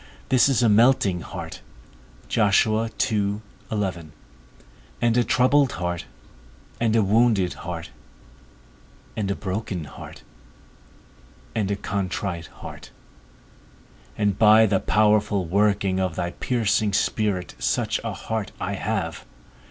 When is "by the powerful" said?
14.39-15.45